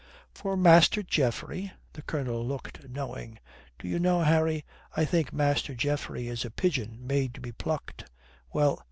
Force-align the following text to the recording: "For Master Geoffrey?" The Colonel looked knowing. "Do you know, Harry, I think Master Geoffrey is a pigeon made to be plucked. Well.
"For 0.33 0.57
Master 0.57 1.03
Geoffrey?" 1.03 1.73
The 1.93 2.01
Colonel 2.01 2.43
looked 2.43 2.89
knowing. 2.89 3.37
"Do 3.77 3.87
you 3.87 3.99
know, 3.99 4.21
Harry, 4.23 4.65
I 4.97 5.05
think 5.05 5.31
Master 5.31 5.75
Geoffrey 5.75 6.27
is 6.27 6.43
a 6.43 6.49
pigeon 6.49 7.05
made 7.05 7.35
to 7.35 7.39
be 7.39 7.51
plucked. 7.51 8.05
Well. 8.51 8.79